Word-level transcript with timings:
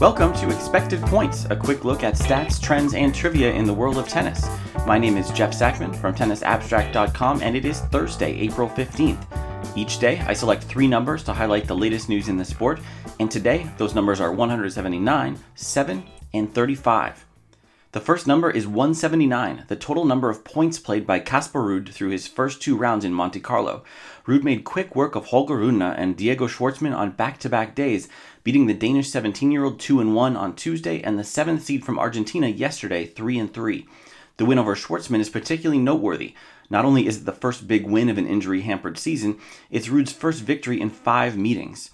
Welcome 0.00 0.32
to 0.34 0.50
Expected 0.54 1.00
Points, 1.02 1.44
a 1.50 1.56
quick 1.56 1.84
look 1.84 2.04
at 2.04 2.14
stats, 2.14 2.62
trends, 2.62 2.94
and 2.94 3.12
trivia 3.12 3.52
in 3.52 3.64
the 3.64 3.74
world 3.74 3.98
of 3.98 4.06
tennis. 4.06 4.48
My 4.86 4.98
name 4.98 5.16
is 5.16 5.32
Jeff 5.32 5.50
Sackmann 5.50 5.96
from 5.96 6.14
tennisabstract.com, 6.14 7.42
and 7.42 7.56
it 7.56 7.64
is 7.64 7.80
Thursday, 7.80 8.38
April 8.38 8.68
15th. 8.68 9.76
Each 9.76 9.98
day, 9.98 10.20
I 10.20 10.32
select 10.32 10.62
three 10.62 10.86
numbers 10.86 11.24
to 11.24 11.32
highlight 11.32 11.66
the 11.66 11.74
latest 11.74 12.08
news 12.08 12.28
in 12.28 12.36
the 12.36 12.44
sport, 12.44 12.80
and 13.18 13.28
today, 13.28 13.68
those 13.78 13.96
numbers 13.96 14.20
are 14.20 14.30
179, 14.30 15.36
7, 15.56 16.04
and 16.34 16.54
35. 16.54 17.27
The 17.92 18.00
first 18.02 18.26
number 18.26 18.50
is 18.50 18.66
179, 18.66 19.64
the 19.68 19.74
total 19.74 20.04
number 20.04 20.28
of 20.28 20.44
points 20.44 20.78
played 20.78 21.06
by 21.06 21.20
Casper 21.20 21.62
Ruud 21.62 21.88
through 21.88 22.10
his 22.10 22.28
first 22.28 22.60
two 22.60 22.76
rounds 22.76 23.02
in 23.02 23.14
Monte 23.14 23.40
Carlo. 23.40 23.82
Ruud 24.26 24.42
made 24.42 24.64
quick 24.64 24.94
work 24.94 25.14
of 25.14 25.28
Holger 25.28 25.56
Rune 25.56 25.80
and 25.80 26.14
Diego 26.14 26.46
Schwartzman 26.48 26.94
on 26.94 27.12
back-to-back 27.12 27.74
days, 27.74 28.10
beating 28.44 28.66
the 28.66 28.74
Danish 28.74 29.10
17-year-old 29.10 29.80
2 29.80 30.00
and 30.02 30.14
1 30.14 30.36
on 30.36 30.54
Tuesday 30.54 31.00
and 31.00 31.18
the 31.18 31.22
7th 31.22 31.62
seed 31.62 31.82
from 31.82 31.98
Argentina 31.98 32.46
yesterday 32.46 33.06
3 33.06 33.38
and 33.38 33.54
3. 33.54 33.86
The 34.36 34.44
win 34.44 34.58
over 34.58 34.74
Schwartzman 34.74 35.20
is 35.20 35.30
particularly 35.30 35.80
noteworthy. 35.80 36.34
Not 36.68 36.84
only 36.84 37.06
is 37.06 37.16
it 37.16 37.24
the 37.24 37.32
first 37.32 37.66
big 37.66 37.86
win 37.86 38.10
of 38.10 38.18
an 38.18 38.26
injury-hampered 38.26 38.98
season, 38.98 39.38
it's 39.70 39.88
Ruud's 39.88 40.12
first 40.12 40.42
victory 40.42 40.78
in 40.78 40.90
5 40.90 41.38
meetings. 41.38 41.90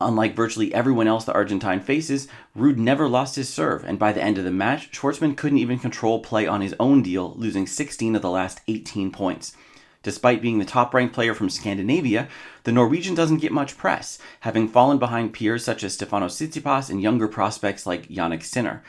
Unlike 0.00 0.34
virtually 0.34 0.72
everyone 0.72 1.06
else 1.06 1.26
the 1.26 1.34
Argentine 1.34 1.80
faces, 1.80 2.26
Ruud 2.56 2.76
never 2.76 3.06
lost 3.06 3.36
his 3.36 3.50
serve, 3.50 3.84
and 3.84 3.98
by 3.98 4.12
the 4.12 4.22
end 4.22 4.38
of 4.38 4.44
the 4.44 4.50
match, 4.50 4.90
Schwartzman 4.90 5.36
couldn't 5.36 5.58
even 5.58 5.78
control 5.78 6.20
play 6.20 6.46
on 6.46 6.62
his 6.62 6.74
own 6.80 7.02
deal, 7.02 7.34
losing 7.36 7.66
16 7.66 8.16
of 8.16 8.22
the 8.22 8.30
last 8.30 8.60
18 8.66 9.12
points. 9.12 9.54
Despite 10.02 10.40
being 10.40 10.58
the 10.58 10.64
top 10.64 10.94
ranked 10.94 11.14
player 11.14 11.34
from 11.34 11.50
Scandinavia, 11.50 12.28
the 12.64 12.72
Norwegian 12.72 13.14
doesn't 13.14 13.42
get 13.42 13.52
much 13.52 13.76
press, 13.76 14.18
having 14.40 14.66
fallen 14.66 14.98
behind 14.98 15.34
peers 15.34 15.62
such 15.62 15.84
as 15.84 15.94
Stefanos 15.94 16.34
Tsitsipas 16.34 16.88
and 16.88 17.02
younger 17.02 17.28
prospects 17.28 17.84
like 17.84 18.08
Jannik 18.08 18.42
Sinner. 18.42 18.82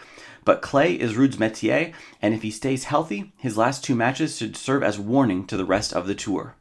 But 0.45 0.61
clay 0.61 0.93
is 0.93 1.15
Ruud's 1.15 1.35
métier, 1.35 1.93
and 2.21 2.33
if 2.33 2.41
he 2.41 2.51
stays 2.51 2.85
healthy, 2.85 3.33
his 3.35 3.57
last 3.57 3.83
two 3.83 3.95
matches 3.95 4.37
should 4.37 4.55
serve 4.55 4.83
as 4.83 4.97
warning 4.97 5.45
to 5.47 5.57
the 5.57 5.65
rest 5.65 5.91
of 5.91 6.07
the 6.07 6.15
tour. 6.15 6.55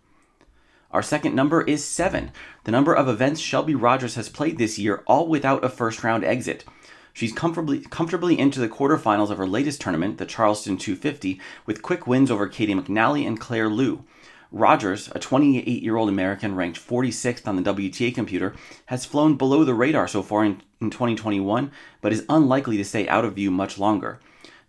Our 0.93 1.03
second 1.03 1.37
number 1.37 1.63
is 1.63 1.85
7, 1.85 2.33
the 2.65 2.73
number 2.73 2.93
of 2.93 3.07
events 3.07 3.41
Shelby 3.41 3.77
Rogers 3.77 4.17
has 4.17 4.29
played 4.29 4.59
this 4.59 4.77
year, 4.77 5.05
all 5.07 5.29
without 5.29 5.65
a 5.65 5.69
first 5.69 6.03
round 6.03 6.25
exit. 6.25 6.65
She's 7.13 7.33
comfortably, 7.33 7.81
comfortably 7.81 8.37
into 8.37 8.59
the 8.59 8.69
quarterfinals 8.69 9.31
of 9.31 9.39
her 9.39 9.47
latest 9.47 9.81
tournament, 9.81 10.19
the 10.19 10.27
Charleston 10.27 10.77
250, 10.77 11.41
with 11.65 11.83
quick 11.83 12.09
wins 12.09 12.29
over 12.29 12.49
Caty 12.49 12.75
McNally 12.75 13.25
and 13.25 13.39
Claire 13.39 13.69
Liu. 13.69 14.05
Rogers, 14.51 15.09
a 15.15 15.21
28 15.21 15.81
year 15.81 15.97
old 15.97 16.09
American 16.09 16.57
ranked 16.57 16.85
46th 16.85 17.47
on 17.47 17.55
the 17.55 17.63
WTA 17.63 18.13
computer, 18.13 18.55
has 18.87 19.05
flown 19.05 19.37
below 19.37 19.63
the 19.63 19.75
radar 19.75 20.09
so 20.09 20.25
far 20.25 20.45
in, 20.45 20.61
in 20.81 20.91
2021, 20.91 21.71
but 22.01 22.13
is 22.13 22.25
unlikely 22.29 22.77
to 22.77 22.85
stay 22.85 23.07
out 23.07 23.25
of 23.25 23.35
view 23.35 23.53
much 23.53 23.79
longer. 23.79 24.19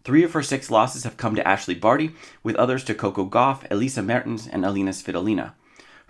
Three 0.03 0.23
of 0.23 0.33
her 0.33 0.43
six 0.43 0.69
losses 0.69 1.03
have 1.03 1.17
come 1.17 1.33
to 1.35 1.47
Ashley 1.47 1.73
Barty, 1.75 2.11
with 2.43 2.55
others 2.57 2.83
to 2.83 2.93
Coco 2.93 3.25
Gauff, 3.25 3.65
Elise 3.71 3.97
Mertens, 3.97 4.47
and 4.47 4.63
Elina 4.63 4.91
Svitolina. 4.91 5.53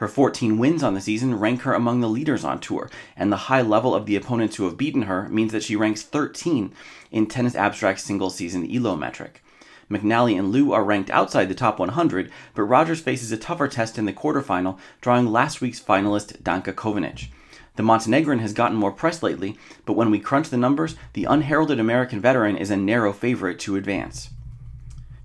Her 0.02 0.08
14 0.08 0.58
wins 0.58 0.82
on 0.82 0.96
the 0.96 1.00
season 1.00 1.38
rank 1.38 1.62
her 1.62 1.76
among 1.76 2.00
the 2.00 2.10
leaders 2.10 2.44
on 2.44 2.60
tour, 2.60 2.90
and 3.16 3.32
the 3.32 3.46
high 3.46 3.62
level 3.62 3.94
of 3.94 4.08
the 4.08 4.16
opponents 4.16 4.56
who 4.56 4.64
have 4.64 4.76
beaten 4.76 5.04
her 5.04 5.30
means 5.30 5.52
that 5.52 5.62
she 5.62 5.76
ranks 5.76 6.02
13 6.02 6.74
in 7.12 7.28
Tennis 7.28 7.54
Abstract 7.54 8.00
single 8.00 8.32
season 8.32 8.68
ELO 8.68 8.96
metric. 8.96 9.44
McNally 9.92 10.40
and 10.40 10.52
Liu 10.52 10.72
are 10.72 10.84
ranked 10.84 11.12
outside 11.12 11.50
the 11.50 11.54
top 11.54 11.78
100, 11.78 12.32
but 12.56 12.64
Rogers 12.64 13.00
faces 13.00 13.32
a 13.32 13.38
tougher 13.38 13.68
test 13.68 14.00
in 14.00 14.06
the 14.06 14.12
quarterfinal, 14.12 14.80
drawing 15.02 15.28
last 15.28 15.62
week's 15.62 15.80
finalist 15.80 16.42
Danka 16.42 16.74
Kovinic. 16.74 17.28
The 17.76 17.84
Montenegrin 17.84 18.40
has 18.40 18.54
gotten 18.54 18.78
more 18.78 18.92
press 18.92 19.22
lately, 19.22 19.56
but 19.86 19.94
when 19.94 20.10
we 20.10 20.20
crunch 20.20 20.50
the 20.50 20.58
numbers, 20.58 20.96
the 21.14 21.26
unheralded 21.26 21.80
American 21.80 22.20
veteran 22.20 22.58
is 22.58 22.72
a 22.72 22.76
narrow 22.76 23.14
favorite 23.14 23.60
to 23.60 23.76
advance. 23.76 24.32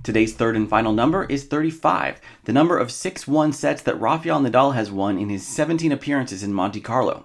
Today's 0.07 0.35
third 0.35 0.55
and 0.55 0.71
final 0.71 0.93
number 0.93 1.25
is 1.25 1.47
35, 1.47 2.21
the 2.45 2.53
number 2.53 2.79
of 2.79 2.93
6 2.93 3.27
1 3.27 3.53
sets 3.53 3.83
that 3.83 4.01
Rafael 4.01 4.41
Nadal 4.41 4.73
has 4.73 4.89
won 4.89 5.19
in 5.19 5.31
his 5.31 5.45
17 5.45 5.91
appearances 5.91 6.45
in 6.45 6.55
Monte 6.55 6.81
Carlo. 6.81 7.25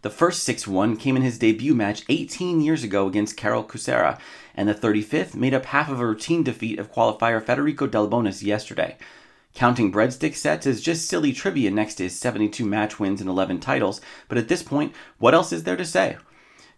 The 0.00 0.10
first 0.10 0.42
6 0.42 0.66
1 0.66 0.96
came 0.96 1.14
in 1.14 1.22
his 1.22 1.38
debut 1.38 1.76
match 1.76 2.02
18 2.08 2.60
years 2.60 2.82
ago 2.82 3.06
against 3.06 3.36
Karol 3.36 3.62
Kucera, 3.62 4.18
and 4.56 4.68
the 4.68 4.74
35th 4.74 5.36
made 5.36 5.54
up 5.54 5.66
half 5.66 5.88
of 5.88 6.00
a 6.00 6.06
routine 6.08 6.42
defeat 6.42 6.80
of 6.80 6.90
qualifier 6.90 7.40
Federico 7.40 7.86
Delbonis 7.86 8.42
yesterday. 8.42 8.96
Counting 9.54 9.92
breadstick 9.92 10.34
sets 10.34 10.66
is 10.66 10.82
just 10.82 11.06
silly 11.06 11.32
trivia 11.32 11.70
next 11.70 11.94
to 11.94 12.02
his 12.02 12.18
72 12.18 12.64
match 12.64 12.98
wins 12.98 13.20
and 13.20 13.30
11 13.30 13.60
titles, 13.60 14.00
but 14.26 14.38
at 14.38 14.48
this 14.48 14.64
point, 14.64 14.92
what 15.18 15.34
else 15.34 15.52
is 15.52 15.62
there 15.62 15.76
to 15.76 15.84
say? 15.84 16.16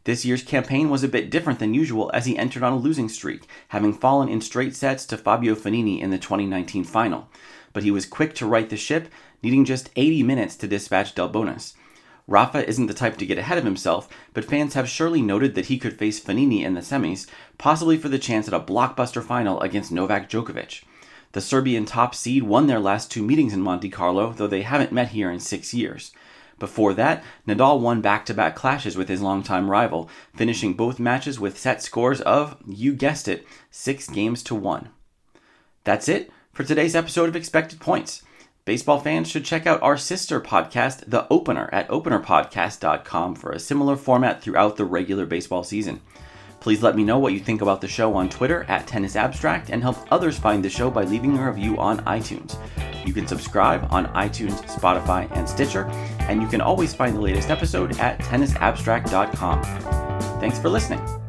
This 0.04 0.24
year's 0.24 0.42
campaign 0.42 0.90
was 0.90 1.02
a 1.02 1.08
bit 1.08 1.30
different 1.30 1.58
than 1.58 1.72
usual 1.72 2.10
as 2.12 2.26
he 2.26 2.36
entered 2.36 2.62
on 2.62 2.74
a 2.74 2.78
losing 2.78 3.08
streak, 3.08 3.46
having 3.68 3.94
fallen 3.94 4.28
in 4.28 4.42
straight 4.42 4.76
sets 4.76 5.06
to 5.06 5.16
Fabio 5.16 5.54
Fognini 5.54 6.00
in 6.00 6.10
the 6.10 6.18
2019 6.18 6.84
final. 6.84 7.28
But 7.72 7.84
he 7.84 7.90
was 7.90 8.04
quick 8.04 8.34
to 8.36 8.46
right 8.46 8.68
the 8.68 8.76
ship, 8.76 9.08
needing 9.42 9.64
just 9.64 9.90
80 9.96 10.22
minutes 10.22 10.56
to 10.56 10.68
dispatch 10.68 11.14
Delbonis. 11.14 11.72
Rafa 12.26 12.66
isn't 12.68 12.86
the 12.86 12.94
type 12.94 13.16
to 13.18 13.26
get 13.26 13.38
ahead 13.38 13.58
of 13.58 13.64
himself, 13.64 14.08
but 14.32 14.44
fans 14.44 14.74
have 14.74 14.88
surely 14.88 15.22
noted 15.22 15.54
that 15.54 15.66
he 15.66 15.78
could 15.78 15.98
face 15.98 16.20
Fognini 16.20 16.62
in 16.62 16.74
the 16.74 16.80
semis, 16.80 17.26
possibly 17.56 17.96
for 17.96 18.08
the 18.08 18.18
chance 18.18 18.46
at 18.46 18.54
a 18.54 18.60
blockbuster 18.60 19.22
final 19.22 19.60
against 19.60 19.92
Novak 19.92 20.28
Djokovic. 20.28 20.84
The 21.32 21.40
Serbian 21.40 21.84
top 21.84 22.14
seed 22.14 22.44
won 22.44 22.66
their 22.66 22.78
last 22.78 23.10
two 23.10 23.22
meetings 23.22 23.52
in 23.52 23.60
Monte 23.60 23.88
Carlo, 23.90 24.32
though 24.32 24.46
they 24.46 24.62
haven't 24.62 24.92
met 24.92 25.08
here 25.08 25.30
in 25.30 25.40
six 25.40 25.74
years. 25.74 26.12
Before 26.58 26.94
that, 26.94 27.24
Nadal 27.46 27.80
won 27.80 28.00
back 28.00 28.24
to 28.26 28.34
back 28.34 28.54
clashes 28.54 28.96
with 28.96 29.08
his 29.08 29.20
longtime 29.20 29.70
rival, 29.70 30.08
finishing 30.36 30.74
both 30.74 30.98
matches 30.98 31.40
with 31.40 31.58
set 31.58 31.82
scores 31.82 32.20
of, 32.20 32.56
you 32.66 32.94
guessed 32.94 33.28
it, 33.28 33.46
6 33.70 34.08
games 34.10 34.42
to 34.44 34.54
1. 34.54 34.88
That's 35.82 36.08
it 36.08 36.30
for 36.52 36.64
today's 36.64 36.94
episode 36.94 37.28
of 37.28 37.36
Expected 37.36 37.80
Points. 37.80 38.22
Baseball 38.64 38.98
fans 38.98 39.28
should 39.28 39.44
check 39.44 39.66
out 39.66 39.82
our 39.82 39.98
sister 39.98 40.40
podcast, 40.40 41.04
The 41.06 41.26
Opener, 41.28 41.68
at 41.72 41.88
openerpodcast.com 41.88 43.34
for 43.34 43.50
a 43.50 43.58
similar 43.58 43.96
format 43.96 44.40
throughout 44.40 44.76
the 44.76 44.86
regular 44.86 45.26
baseball 45.26 45.64
season. 45.64 46.00
Please 46.64 46.82
let 46.82 46.96
me 46.96 47.04
know 47.04 47.18
what 47.18 47.34
you 47.34 47.40
think 47.40 47.60
about 47.60 47.82
the 47.82 47.86
show 47.86 48.14
on 48.14 48.30
Twitter 48.30 48.64
at 48.68 48.86
Tennis 48.86 49.16
Abstract 49.16 49.68
and 49.68 49.82
help 49.82 49.98
others 50.10 50.38
find 50.38 50.64
the 50.64 50.70
show 50.70 50.90
by 50.90 51.04
leaving 51.04 51.36
a 51.36 51.46
review 51.46 51.76
on 51.76 51.98
iTunes. 52.06 52.56
You 53.06 53.12
can 53.12 53.26
subscribe 53.26 53.86
on 53.90 54.06
iTunes, 54.14 54.62
Spotify, 54.62 55.30
and 55.36 55.46
Stitcher, 55.46 55.84
and 56.20 56.40
you 56.40 56.48
can 56.48 56.62
always 56.62 56.94
find 56.94 57.14
the 57.14 57.20
latest 57.20 57.50
episode 57.50 57.98
at 57.98 58.18
tennisabstract.com. 58.20 59.62
Thanks 60.40 60.58
for 60.58 60.70
listening. 60.70 61.23